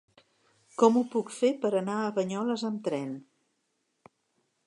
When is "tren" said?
2.89-3.07